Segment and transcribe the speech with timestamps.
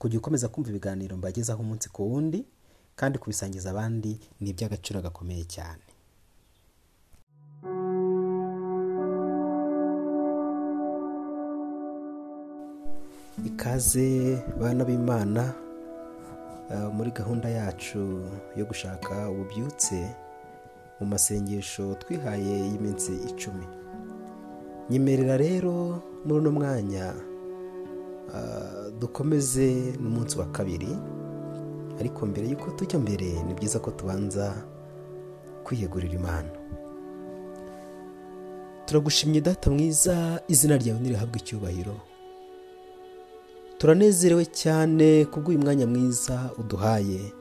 [0.00, 2.40] kujya ukomeza kumva ibiganiro mbagezaho umunsi ku wundi
[2.98, 5.84] kandi kubisangiza abandi ni iby'agaciro gakomeye cyane.
[13.46, 15.54] Ikaze bana b'imana
[16.70, 18.02] uh, muri gahunda yacu
[18.56, 19.98] yo gushaka ububyutse
[21.00, 23.66] mu masengesho twihaye y'iminsi icumi.
[24.90, 27.06] Nyemerera rero muri uno mwanya
[28.36, 30.92] uh, dukomeze n'umunsi wa kabiri
[32.00, 34.54] ariko mbere y'uko tujya mbere ni byiza ko tubanza
[35.64, 36.50] kwiyegurira imana.
[38.86, 41.96] Turagushimye data mwiza izina ryawe ntirihabwe icyubahiro.
[43.78, 47.32] Turanezerewe cyane kubw'uyu mwanya mwiza uduhaye.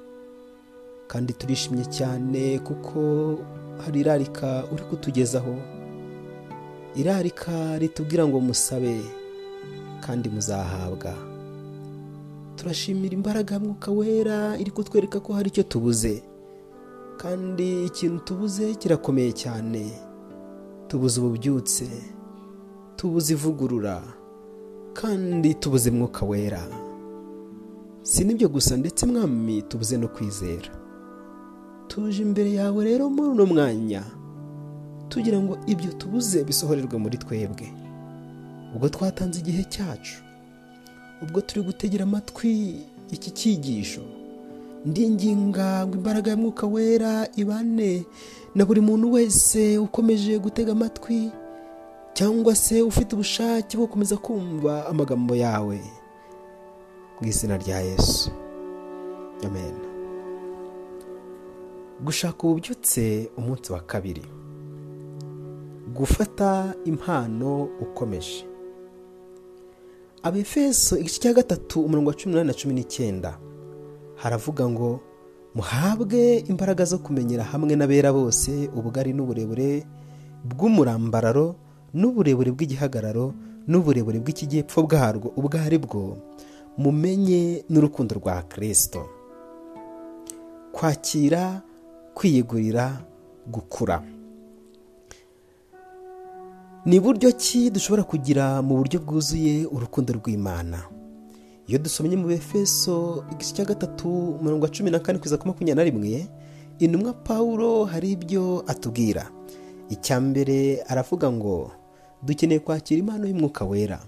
[1.08, 3.00] Kandi turishimye cyane kuko
[3.84, 5.56] hari irarika uri kutugezaho.
[6.96, 9.02] Irarika ritubwira ngo musabe
[10.06, 11.29] kandi muzahabwa.
[12.60, 16.24] Turashimira imbaraga mwuka wera iri kutwereka ko hari icyo tubuze.
[17.18, 19.92] Kandi ikintu tubuze kirakomeye cyane.
[20.92, 21.88] Tubuze ububyutse
[23.00, 24.04] tubuze ivugurura
[24.94, 26.64] kandi tubuze mwuka wera.
[28.04, 30.72] Si n'ibyo gusa ndetse mwami tubuze no kwizera.
[31.88, 34.04] Tuje imbere yawe rero muri uno mwanya
[35.10, 37.68] tugira ngo ibyo tubuze bisohorerwe muri twebwe.
[38.76, 40.20] Ubwo twatanze igihe cyacu.
[41.24, 42.76] Ubwo turi gutegera amatwi
[43.12, 44.02] iki cyigisho.
[44.86, 48.06] Ndinginga ngo imbaraga ya mwuka wera ibane
[48.56, 51.32] na buri muntu wese ukomeje gutega amatwi
[52.14, 55.80] cyangwa se ufite ubushake bwo gukomeza kumva amagambo yawe
[57.22, 58.32] mu izina rya yesu.
[59.46, 59.76] Amen.
[62.04, 64.24] Gushaka ububyutse umunsi wa kabiri.
[65.96, 68.46] Gufata impano ukomeje.
[70.24, 73.38] Abefeso igice cya gatatu umurongo wa cumi n'umunani na cumi n'icyenda.
[74.16, 75.00] Haravuga ngo
[75.56, 79.84] muhabwe imbaraga zo kumenyera hamwe n'abera bose ubugari n'uburebure
[80.46, 81.56] bw'umurambararo
[81.94, 83.34] n'uburebure bw'igihagararo
[83.68, 86.18] n'uburebure bw'ikijyepfo bwarwo ubwo ari bwo
[86.78, 89.08] mumenye n'urukundo rwa kirisito
[90.72, 91.62] kwakira
[92.14, 93.02] kwiyegurira
[93.48, 94.04] gukura.
[96.90, 100.80] Ni buryo ki dushobora kugira mu buryo bwuzuye urukundo rw'imana?
[101.68, 104.10] Iyo dusomye mu befeso igice cya gatatu
[104.42, 106.28] umurongo wa cumi na kane kugeza ku makumyabiri na rimwe
[106.80, 109.30] intumwa pawulo hari ibyo atubwira.
[109.90, 111.72] Icya mbere aravuga ngo
[112.26, 114.00] dukeneye kwakira impano y'umwuka wera.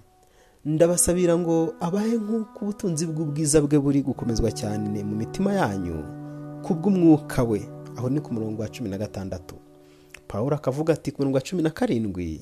[0.66, 6.02] Ndabasabira ngo abahe nk'uko ubutunzi bw'ubwiza bwe buri gukomezwa cyane mu mitima yanyu
[6.66, 7.62] kubw'umwuka we.
[7.98, 9.61] Aho ni ku murongo wa cumi na gatandatu.
[10.32, 12.42] Paul akavuga ati ku murongo wa cumi na karindwi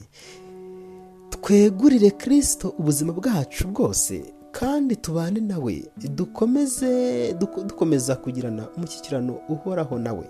[1.30, 5.84] twegurire kirisito ubuzima bwacu bwose kandi tubane nawe
[6.16, 7.34] dukomeze
[7.68, 10.26] dukomeza kugirana umushyikirano uhoraho nawe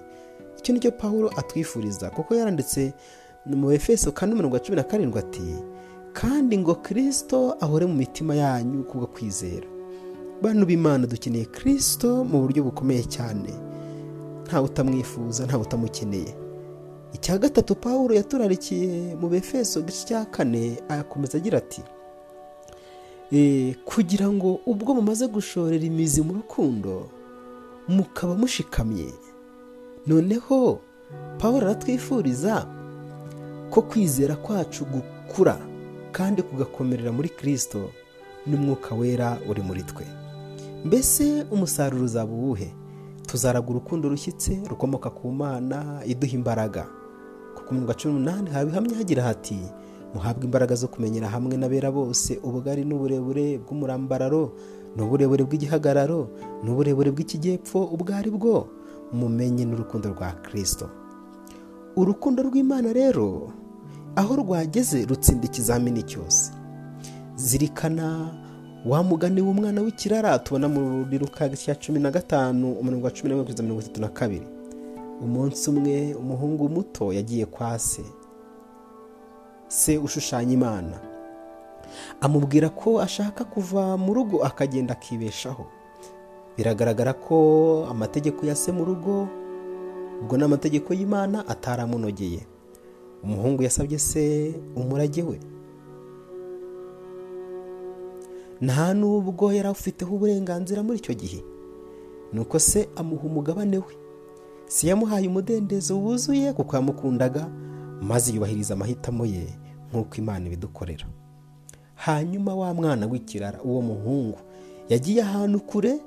[0.59, 2.94] icyo ni cyo paul atwifuriza kuko yaranditse
[3.46, 5.56] mu efeso kandi umurongo wa cumi na karindwi ati
[6.14, 9.68] kandi ngo kirisito ahore mu mitima yanyu kubwo kwizera.
[10.41, 13.53] Bantu b'imana dukeneye kirisito mu buryo bukomeye cyane.
[14.44, 16.36] Ntawe utamwifuza ntawe utamukeneye.
[17.14, 21.81] Icya gatatu paul yaturarikiye mu befeso igice cya kane arakomeza agira ati
[23.86, 27.09] kugira ngo ubwo mumaze gushorera imizi mu rukundo
[27.88, 29.14] mukaba mushikamye.
[30.08, 30.80] Noneho
[31.40, 32.66] paul aratwifuriza
[33.70, 35.58] ko kwizera kwacu gukura
[36.12, 37.90] kandi kugakomerera muri kirisito
[38.47, 40.06] n'umwuka wera uri muri twe.
[40.86, 42.73] Mbese umusaruro uzaba uwuhe?
[43.28, 46.88] Tuzaraga urukundo rushyitse rukomoka ku mana iduha imbaraga.
[47.55, 49.59] Kuko mu cumi n'umunani haba ihamya hagira hati
[50.13, 54.53] muhabwe imbaraga zo kumenyera hamwe n'abera bose ubugari n'uburebure bw'umurambararo
[54.96, 56.29] n'uburebure bw'igihagararo
[56.63, 58.67] n'uburebure bw'ikijyepfo ubwo ari bwo
[59.13, 60.90] mumenye n'urukundo rwa kirisito
[61.96, 63.52] urukundo rw'imana rero
[64.16, 66.52] aho rwageze rutsinda ikizamini cyose.
[67.35, 68.34] Zirikana
[68.85, 73.41] wa mugani w'umwana w'ikirara tubona muri ruka cya cumi na gatanu umurongo wa cumi na
[73.43, 74.47] kugeza mirongo itatu na kabiri.
[75.21, 78.03] Umunsi umwe umuhungu muto yagiye kwa se.
[79.67, 80.97] Se ushushanya imana.
[82.21, 85.66] Amubwira ko ashaka kuva mu rugo akagenda akibeshaho.
[86.57, 87.35] Biragaragara ko
[87.89, 89.27] amategeko ya se mu rugo
[90.21, 92.43] ubwo ni amategeko y'imana ataramunogeye.
[93.23, 95.39] Umuhungu yasabye se umurage we.
[98.61, 101.39] Nta n'ubwo yari afiteho uburenganzira muri icyo gihe.
[102.33, 103.93] Nuko se amuha umugabane we.
[104.69, 107.49] Si yamuhaye umudendezo wuzuye kuko yamukundaga
[108.01, 109.43] maze yubahiriza amahitamo ye
[109.89, 111.05] nk'uko imana ibidukorera.
[111.95, 114.37] Hanyuma wa mwana w'ikirara uwo muhungu
[114.89, 115.99] yagiye ahantu kure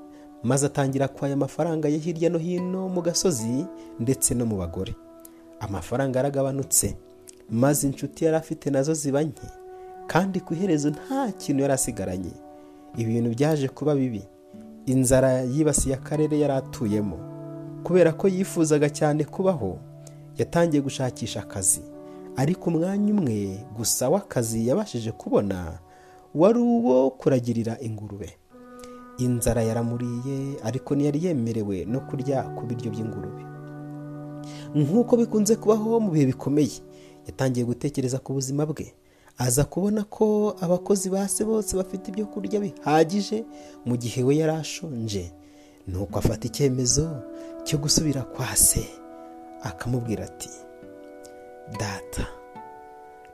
[0.42, 3.66] maze atangira kwaya amafaranga ye hirya no hino mu gasozi
[4.00, 4.94] ndetse no mu bagore.
[5.60, 6.96] Amafaranga yaragabanutse
[7.50, 9.46] maze inshuti yari afite na zo ziba nke
[10.06, 12.32] kandi ku iherezo nta kintu yari asigaranye.
[12.96, 14.22] Ibintu byaje kuba bibi.
[14.86, 17.18] Inzara yibasiye akarere yari atuyemo.
[17.84, 19.78] Kubera ko yifuzaga cyane kubaho
[20.38, 21.80] yatangiye gushakisha akazi.
[22.36, 25.78] Ariko umwanya umwe gusa w'akazi yabashije kubona
[26.34, 28.30] wari uwo kuragirira ingurube.
[29.18, 33.42] Inzara yaramuriye ariko ntiyari yemerewe no kurya ku biryo by'ingurube.
[34.74, 36.80] Nk'uko bikunze kubaho mu bihe bikomeye
[37.28, 38.94] yatangiye gutekereza ku buzima bwe.
[39.38, 43.44] Aza kubona ko abakozi ba se bose bafite ibyo kurya bihagije
[43.84, 45.32] mu gihe we yari ashonje
[45.88, 47.08] nuko afata icyemezo
[47.64, 48.88] cyo gusubira kwa se
[49.62, 50.50] akamubwira ati
[51.78, 52.26] data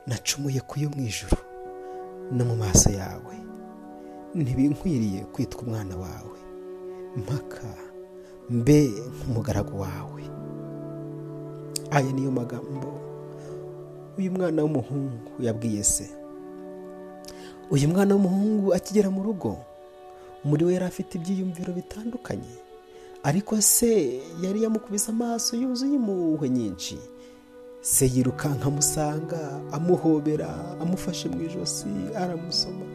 [0.07, 1.37] nacumuye ku yo mu ijoro
[2.31, 3.35] no mu maso yawe.
[4.35, 6.39] Ntibinkwiriye kwitwa umwana wawe.
[7.17, 7.65] Mpaka
[8.49, 10.23] mbe nk'umugaragu wawe.
[11.91, 12.99] Aya niyo magambo
[14.17, 16.09] uyu mwana w'umuhungu yabwiye se.
[17.71, 19.57] Uyu mwana w'umuhungu akigera mu rugo
[20.43, 22.53] muri we yari afite ibyiyumviro bitandukanye.
[23.23, 26.97] Ariko se yari yamukubise amaso yuzuye impuhwe nyinshi?
[27.81, 30.49] Se yirukanka amusanga amuhobera
[30.81, 32.85] amufashe mu ijosi aramusoma.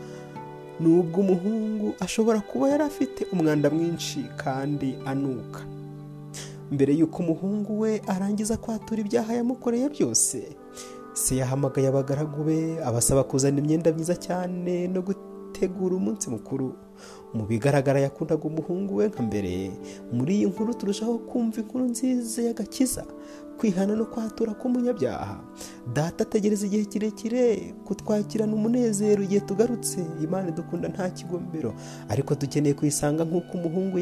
[0.81, 5.61] Nubwo umuhungu ashobora kuba yari afite umwanda mwinshi kandi anuka.
[6.73, 10.57] Mbere y'uko umuhungu we arangiza kwatura ibyaha yamukoreye byose
[11.15, 15.03] se yahamagaye abagaragu be abasaba kuzana imyenda myiza cyane no
[15.59, 16.75] gutegura umunsi mukuru.
[17.35, 19.71] Mu bigaragara yakundaga umuhungu we nka mbere.
[20.13, 23.05] Muri iyi nkuru turushaho kumva inkuru nziza y'agakiza
[23.59, 25.41] kwihana no kwatura k'umunyabyaha.
[25.95, 29.99] Data ategereza igihe kirekire kutwakirana umunezero igihe tugarutse.
[30.23, 31.75] Imana dukunda nta kigombero.
[32.09, 33.99] Ariko dukeneye kuyisanga nk'uko umuhungu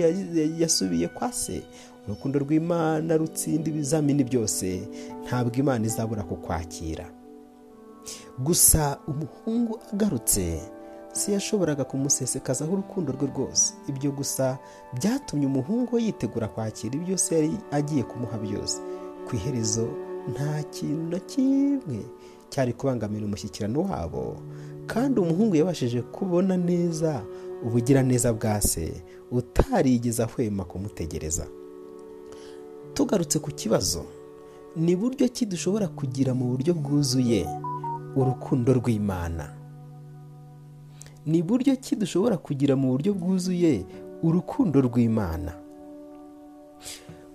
[0.61, 1.63] yasubiye kwa se.
[2.07, 4.89] Urukundo rw'imana rutsinda ibizamini byose.
[5.25, 7.09] Ntabwo imana izabura kukwakira.
[8.39, 10.61] Gusa umuhungu agarutse.
[11.13, 13.75] Se yashoboraga kumusesekazaho urukundo rwe rwose.
[13.89, 14.59] Ibyo gusa
[14.95, 18.81] byatumye umuhungu we yitegura kwakira ibyo se yari agiye kumuha byose.
[19.29, 19.89] Ku iherezo
[20.33, 22.01] nta kintu na kimwe
[22.51, 24.37] cyari kubangamira umushyikirano wabo
[24.87, 27.23] kandi umuhungu yabashije kubona neza
[27.65, 31.47] ubugiraneza bwa se utarigeze ahwema kumutegereza.
[32.95, 34.05] Tugarutse ku kibazo
[34.77, 37.47] ni buryo ki dushobora kugira mu buryo bwuzuye
[38.17, 39.62] urukundo rw'imana?
[41.27, 43.85] Ni buryo ki dushobora kugira mu buryo bwuzuye
[44.23, 45.53] urukundo rw'imana?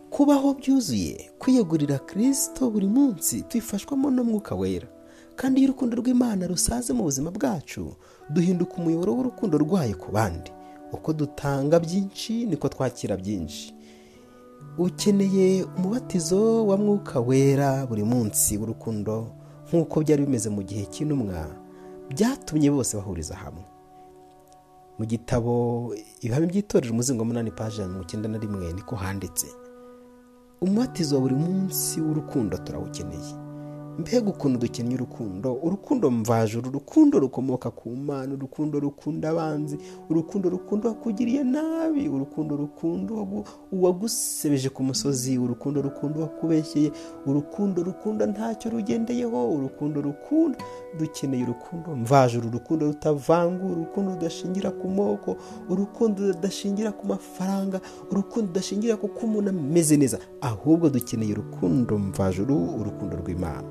[0.09, 4.87] Kubaho byuzuye kwiyegurira kirisito buri munsi tubifashwamo n'umwuka wera.
[5.35, 7.93] Kandi iyo urukundo rw'imana rusaze mu buzima bwacu
[8.29, 10.51] duhinduka umuyoboro w'urukundo rwayo ku bandi.
[10.91, 13.73] Uko dutanga byinshi niko twakira byinshi.
[14.77, 19.31] Ukeneye umubatizo wa mwuka wera buri munsi w'urukundo
[19.69, 21.47] nk'uko byari bimeze mu gihe cy'intumwa
[22.09, 23.63] byatumye bose bahuriza hamwe.
[24.97, 29.47] Mu gitabo ibihame by'itorero umuzingo munani paje ya mirongo icyenda na rimwe niko handitse
[30.61, 33.46] umubatizo wa buri munsi w'urukundo turawukeneye.
[33.99, 35.53] Mbega ukuntu dukeneye urukundo.
[35.63, 39.77] Urukundo mvajuru urukundo rukomoka ku mana urukundo rukunda abanzi
[40.09, 43.13] urukundo rukunda uwakugiriye nabi urukundo rukunda
[43.71, 46.91] uwagusebeje ku musozi urukundo rukunda uwakubeshyeye
[47.25, 50.57] urukundo rukunda ntacyo rugendeyeho urukundo rukunda
[50.99, 55.35] dukeneye urukundo mvajuru urukundo rutavangura urukundo rudashingira ku moko
[55.69, 60.19] urukundo rudashingira ku mafaranga urukundo rudashingira ku umuntu ameze neza.
[60.41, 63.67] Ahubwo dukeneye urukundo mvajuru urukundo rw'imana.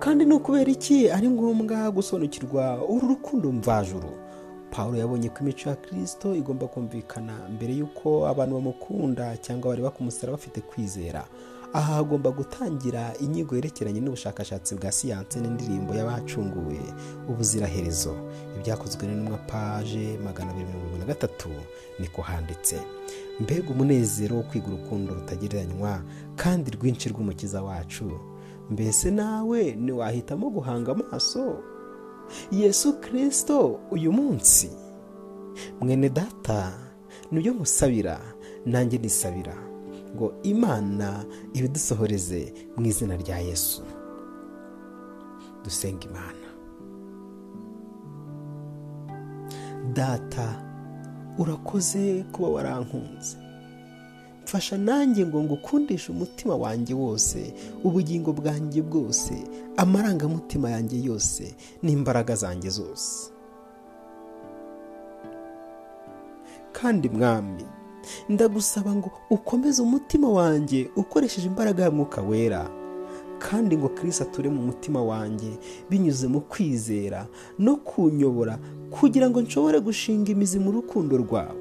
[0.00, 1.10] Kandi ni ukubera iki?
[1.10, 4.10] Ari ngombwa gusobanukirwa uru rukundo mvajuru.
[4.70, 10.32] Paul yabonye ko imico ya kirisito igomba kumvikana mbere y'uko abantu bamukunda cyangwa bari bakumusara
[10.32, 11.24] bafite kwizera.
[11.72, 16.78] Aha hagomba gutangira inyigo yerekeranye n'ubushakashatsi bwa siyanse n'indirimbo y'abacunguwe
[17.28, 18.14] ubuziraherezo.
[18.56, 21.48] Ibyakozwe n'intumwa paje magana abiri mirongo na gatatu
[21.98, 22.76] niko handitse.
[23.40, 26.02] Mbega umunezero wo kwiga urukundo rutagereranywa
[26.36, 28.10] kandi rwinshi rw'umukiza wacu.
[28.70, 31.58] Mbese nawe ntiwahitamo guhanga amaso?
[32.50, 34.70] Yesu kirisito uyu munsi.
[35.80, 36.72] Mwene data
[37.30, 38.20] ni byo musabira
[38.66, 39.54] nanjye nisabira.
[40.14, 41.24] Ngo imana
[41.54, 43.82] ibidusohoreze mu izina rya yesu.
[45.64, 46.46] Dusenga imana.
[49.92, 50.62] Data
[51.38, 53.36] urakoze kuba warankunze.
[54.50, 57.54] Mfasha nanjye ngo ngukundishe umutima wanjye wose
[57.84, 59.34] ubugingo bwanjye bwose
[59.76, 63.30] amarangamutima yanjye yose n'imbaraga zanjye zose.
[66.72, 67.64] Kandi mwami
[68.28, 72.70] ndagusaba ngo ukomeze umutima wanjye ukoresheje imbaraga ya mwuka wera
[73.38, 75.50] kandi ngo kirisi ature mu mutima wanjye
[75.90, 77.26] binyuze mu kwizera
[77.58, 78.58] no kunyobora
[78.90, 81.59] kugira ngo nshobore gushinga imizi mu rukundo rwawe.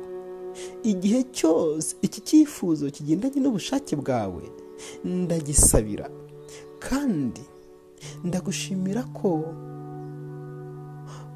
[0.83, 4.43] Igihe cyose iki cyifuzo kigendanye n'ubushake bwawe
[5.05, 6.07] ndagisabira
[6.79, 7.41] kandi
[8.23, 9.29] ndagushimira ko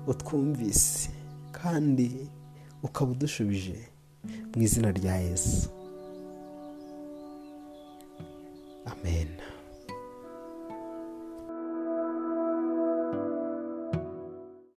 [0.08, 1.10] utwumvise
[1.52, 2.10] kandi
[2.84, 3.76] ukaba udushubije
[4.56, 5.70] mu izina rya yesu.
[8.86, 9.28] Amen.